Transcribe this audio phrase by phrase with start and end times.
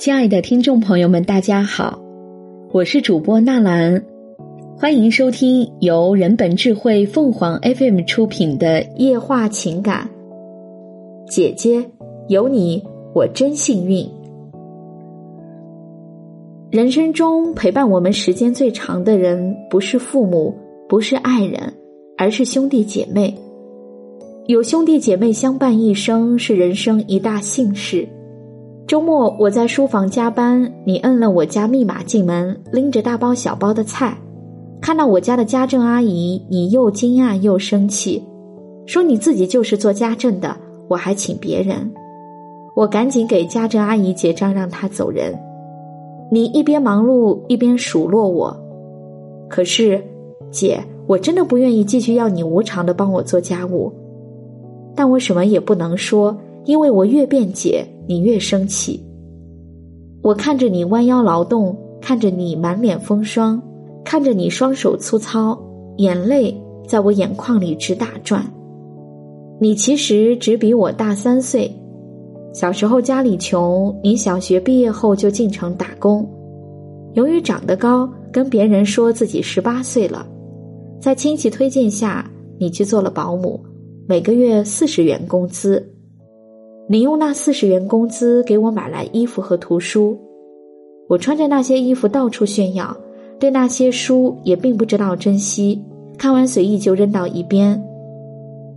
[0.00, 2.00] 亲爱的听众朋友们，大家好，
[2.72, 4.02] 我是主播纳兰，
[4.74, 10.08] 欢迎收听由人本智慧凤凰 FM 出品的《夜话情感》。
[11.30, 11.84] 姐姐，
[12.28, 12.82] 有你，
[13.14, 14.08] 我真幸运。
[16.70, 20.54] 人生中陪伴我们时间最长的人，不是父母，
[20.88, 21.74] 不是爱人，
[22.16, 23.36] 而是兄弟姐妹。
[24.46, 28.08] 有兄弟姐妹相伴一生，是人生一大幸事。
[28.90, 34.18] 周末我在书房加班，你摁了我家密码进门，拎着大包小包的菜，
[34.80, 38.20] 看到我家的家政阿姨，你又惊讶又生气，
[38.86, 40.56] 说你自己就是做家政的，
[40.88, 41.88] 我还请别人。
[42.74, 45.38] 我赶紧给家政阿姨结账，让她走人。
[46.28, 48.52] 你一边忙碌一边数落我，
[49.48, 50.02] 可是，
[50.50, 53.92] 姐，我真的不愿意继续要你无偿的帮我做家务，
[54.96, 56.36] 但我什么也不能说。
[56.64, 59.02] 因为我越辩解，你越生气。
[60.22, 63.62] 我看着你弯腰劳动，看着你满脸风霜，
[64.04, 65.58] 看着你双手粗糙，
[65.96, 66.54] 眼泪
[66.86, 68.44] 在我眼眶里直打转。
[69.58, 71.70] 你其实只比我大三岁，
[72.52, 76.28] 小时候家里穷，你小学毕业后就进城打工。
[77.14, 80.26] 由于长得高，跟别人说自己十八岁了，
[81.00, 83.58] 在亲戚推荐下，你去做了保姆，
[84.06, 85.84] 每个月四十元工资。
[86.92, 90.18] 你用那四十元工资给我买来衣服和图书，
[91.08, 92.96] 我穿着那些衣服到处炫耀，
[93.38, 95.80] 对那些书也并不知道珍惜，
[96.18, 97.80] 看完随意就扔到一边。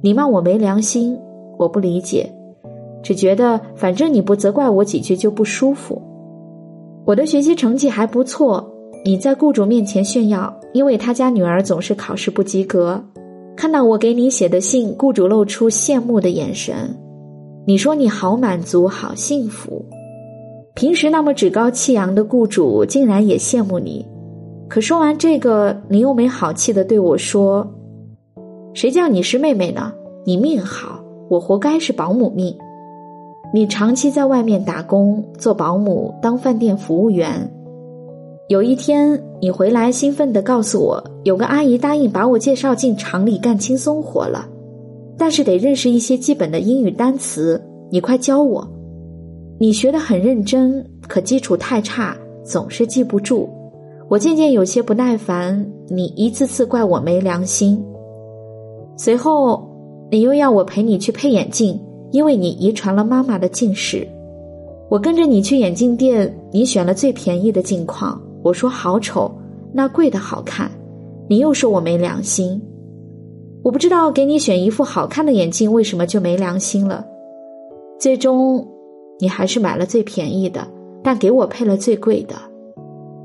[0.03, 1.17] 你骂我没良心，
[1.57, 2.31] 我不理解，
[3.01, 5.99] 只觉得反正你不责怪我几句就不舒服。
[7.05, 8.63] 我的学习成绩还不错，
[9.03, 13.03] 你在雇主面前炫耀，因为他家女儿总是考试不及格。
[13.55, 16.95] 看到我给你写的信，雇主露出羡慕的眼神。
[17.65, 19.85] 你说你好满足，好幸福。
[20.73, 24.05] 平时那么趾高气扬的雇主，竟然也羡慕你。
[24.67, 27.65] 可说完这个，你又没好气的对我说
[28.75, 29.93] ：“谁叫你是妹妹呢？
[30.25, 30.99] 你命好，
[31.29, 32.53] 我活该是保姆命。
[33.53, 37.49] 你长期在外面打工，做保姆，当饭店服务员。
[38.49, 44.49] 有一天你回来，兴奋的告诉我，有个阿姨答应把我介绍进厂里干轻松活了。”
[45.17, 48.67] 但是得认识一些基本的英语单词，你快教我。
[49.59, 53.49] 你学得很认真，可基础太差，总是记不住。
[54.09, 57.81] 我渐渐有些不耐烦，你一次次怪我没良心。
[58.97, 59.65] 随后，
[60.11, 61.79] 你又要我陪你去配眼镜，
[62.11, 64.07] 因为你遗传了妈妈的近视。
[64.89, 69.31] 我跟着你去眼镜店，你选了最便宜的镜框，我说好丑，
[69.71, 70.69] 那贵的好看，
[71.27, 72.61] 你又说我没良心。
[73.63, 77.05] 我不知道给你选一副好看的眼镜，为什么就没良心了？
[77.97, 78.67] 最终，
[79.19, 80.67] 你还是买了最便宜的，
[81.01, 82.35] 但给我配了最贵的。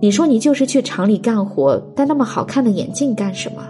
[0.01, 3.67] 你说你就是去厂里干活，戴那么好看的眼镜干什么？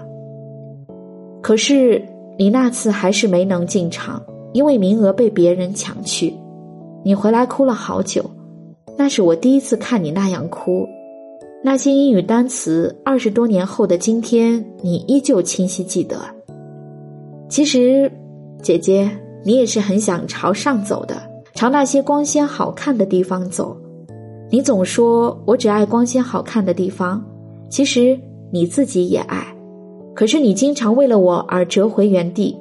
[1.40, 2.04] 可是
[2.38, 6.34] 你那次还是没能进厂，因为名额被别人抢去。
[7.02, 8.22] 你回来哭了好久，
[8.94, 10.86] 那是我第一次看你那样哭。
[11.64, 16.20] 那些英语单词，二十多年后的今天，你依旧清晰记得。
[17.48, 18.10] 其实，
[18.62, 19.10] 姐姐，
[19.42, 21.16] 你也是很想朝上走的，
[21.54, 23.74] 朝那些光鲜好看的地方走。
[24.50, 27.24] 你总说我只爱光鲜好看的地方，
[27.70, 28.18] 其实
[28.50, 29.46] 你自己也爱，
[30.14, 32.54] 可是你经常为了我而折回原地。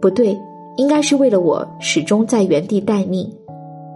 [0.00, 0.36] 不对，
[0.76, 3.30] 应该是为了我始终在原地待命。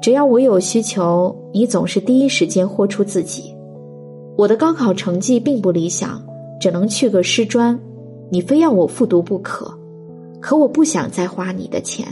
[0.00, 3.54] 只要我有需求，你总是第一时间豁出自己。
[4.36, 6.22] 我的高考成绩并不理想，
[6.58, 7.78] 只能去个师专，
[8.30, 9.72] 你非要我复读不可。
[10.44, 12.06] 可我不想再花你的钱，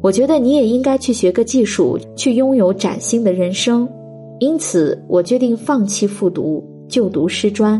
[0.00, 3.86] 我觉得你也应该去学个技术，去拥有崭新的人生。
[4.38, 7.78] 因此，我决定放弃复读，就读师专。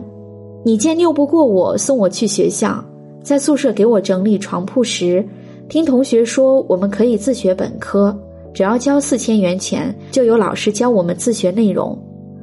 [0.66, 2.84] 你见拗不过我，送我去学校，
[3.22, 5.26] 在宿舍给我整理床铺时，
[5.70, 8.14] 听同学说我们可以自学本科，
[8.52, 11.98] 只要交四千元钱，就有老师教我们自学内容，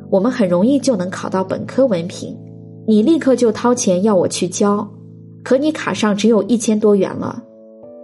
[0.10, 2.36] 我们很容易就能考到本科文凭。
[2.88, 4.90] 你立刻就掏钱要我去交。
[5.48, 7.42] 可你卡上只有一千多元了，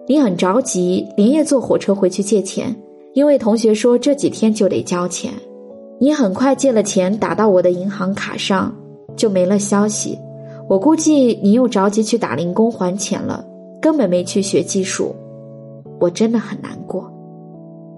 [0.08, 2.74] 你很着急，连夜坐火车回去借钱，
[3.12, 5.34] 因为同学说这几天就得交钱。
[6.00, 8.74] 你很快借了钱打到我的银行卡上，
[9.18, 10.18] 就没了消息。
[10.70, 13.46] 我估计你又着急去打零工还钱了，
[13.82, 15.14] 根本没去学技术。
[16.00, 17.12] 我真的很难过。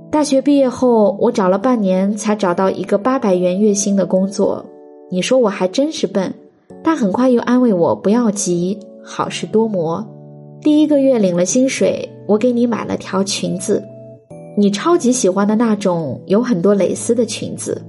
[0.10, 4.66] 大学毕业后，我找了半年才找到一个八百元月薪的工作。
[5.12, 6.34] 你说我还真是笨，
[6.82, 8.80] 但很快又安慰我不要急。
[9.08, 10.04] 好事多磨，
[10.62, 13.84] 第一个月领了薪水，我给你买了条裙子。
[14.58, 17.80] 你超级喜欢的那种有很多蕾丝的裙子，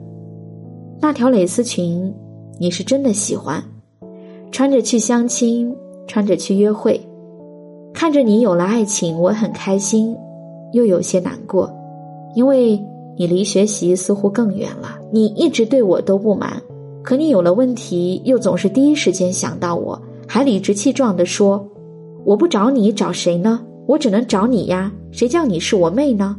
[1.00, 2.12] 那条蕾丝裙
[2.60, 3.64] 你是真的喜欢，
[4.52, 5.74] 穿着去相亲，
[6.06, 7.00] 穿着去约会，
[7.94, 10.14] 看着你有了爱情，我很开心，
[10.72, 11.72] 又有些难过，
[12.34, 12.78] 因为
[13.16, 14.98] 你离学习似乎更远了。
[15.10, 16.60] 你一直对我都不满，
[17.02, 21.66] 可你有了问题，又总是第一时间想到我，还理直气壮地说
[22.24, 23.60] ：“我不找你找谁呢？
[23.86, 26.36] 我只能找你呀，谁叫你是我妹呢？”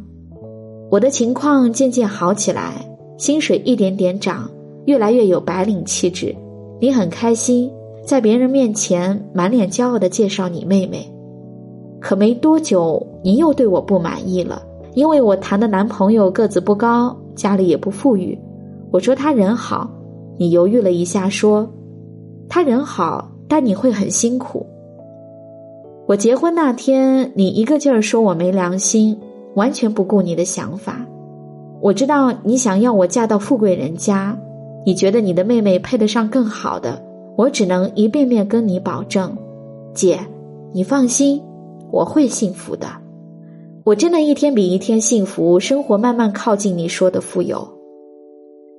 [0.91, 2.73] 我的情况渐渐好起来，
[3.17, 4.49] 薪水一点点涨，
[4.85, 6.35] 越来越有白领气质。
[6.79, 7.71] 你很开心，
[8.05, 11.11] 在别人面前满脸骄傲的介绍你妹妹。
[11.99, 14.61] 可没多久，你又对我不满意了，
[14.93, 18.37] 因为我谈的男朋友个子不高，家里也不富裕。
[18.91, 19.89] 我说他人好，
[20.37, 21.67] 你犹豫了一下说，
[22.47, 24.65] 他人好，但你会很辛苦。
[26.07, 29.19] 我结婚那天，你一个劲儿说我没良心。
[29.55, 31.03] 完全不顾你的想法，
[31.81, 34.37] 我知道你想要我嫁到富贵人家，
[34.85, 37.03] 你觉得你的妹妹配得上更好的，
[37.35, 39.35] 我只能一遍遍跟你保证，
[39.95, 40.19] 姐，
[40.73, 41.41] 你放心，
[41.89, 42.87] 我会幸福的，
[43.83, 47.67] 我真的一天比一天幸福，生活慢慢靠近你说的富有。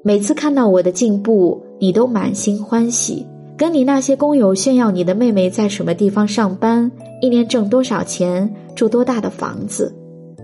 [0.05, 3.27] 每次看到我的进步，你都满心欢喜，
[3.59, 6.89] 跟你那些工友炫耀你的妹妹在什么地方上班，
[7.21, 9.93] 一年挣多少钱，住多大的房子。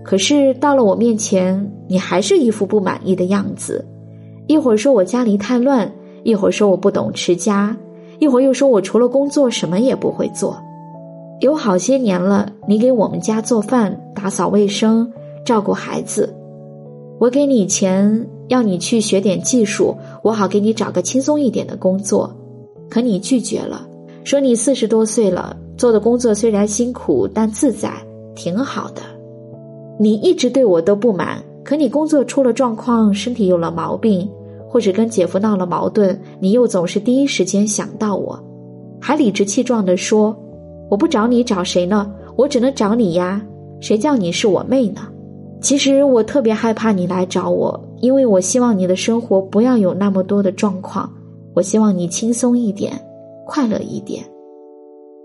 [0.03, 3.85] 可是到了我面前，你还是一副不满意的样子，
[4.47, 5.89] 一会儿说我家里太乱，
[6.23, 7.75] 一会儿说我不懂持家，
[8.19, 10.57] 一会儿又说我除了工作什么也不会做。
[11.39, 15.09] 有好些年了，你给我们家做饭、打扫卫生、
[15.45, 16.35] 照顾孩子，
[17.17, 22.35] 我给你钱，要你去学点技术，我好给你找个轻松一点的工作，
[22.89, 23.87] 可你拒绝了，
[24.23, 27.91] 说你四十多岁了，做的工作虽然辛苦，但自在，
[28.35, 29.01] 挺好的。
[29.99, 34.29] 你一直对我都不满，可你工作出了状况，身体有了毛病，
[34.67, 38.37] 或者跟姐夫闹了矛盾，你又总是第一时间想到我，
[38.99, 40.35] 还理直气壮地说
[40.89, 42.11] ：“我不找你找谁呢？
[42.35, 43.41] 我只能找你呀，
[43.79, 45.07] 谁叫你是我妹呢？”
[45.61, 51.09] 其实我特别害怕你来找我，因为我希望你的生活不要有那么多的状况，
[51.55, 52.91] 我希望你轻松一点，
[53.45, 54.21] 快乐一点。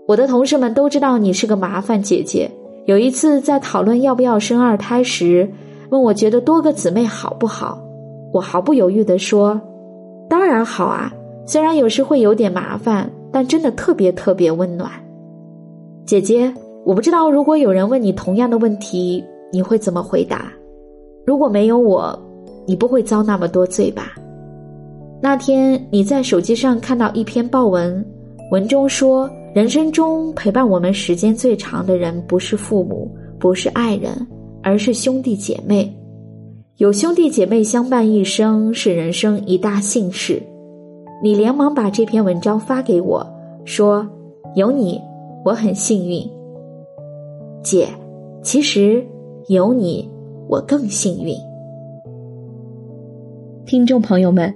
[0.07, 2.49] 我的同事们都知道你是个麻烦姐姐。
[2.85, 5.47] 有一次在讨论要不要生二胎时，
[5.89, 7.79] 问我觉得多个姊妹好不好？
[8.33, 9.59] 我毫不犹豫地说
[10.29, 11.13] ：“当然好啊，
[11.45, 14.89] 虽然有时会有点麻烦，但真的特别特别温暖。”
[16.07, 16.51] 姐姐，
[16.85, 20.51] 我不知道如果有人问你同样的问题，你会怎么回答？
[21.25, 22.17] 如果没有我，
[22.65, 24.13] 你不会遭那么多罪吧？
[25.21, 28.05] 那天你在手机上看到一篇报文，
[28.51, 29.29] 文中说。
[29.53, 34.25] 人生中陪伴我们时间最长的人，不是父母，不是爱人，
[34.63, 35.93] 而是兄弟姐妹。
[36.77, 40.41] 有兄弟姐妹相伴一生，是人生一大幸事。
[41.21, 43.27] 你连忙把这篇文章发给我，
[43.65, 44.07] 说
[44.55, 45.01] ：“有你，
[45.43, 46.25] 我很幸运。”
[47.61, 47.89] 姐，
[48.41, 49.05] 其实
[49.49, 50.09] 有你，
[50.47, 51.35] 我更幸运。
[53.65, 54.55] 听众朋友们，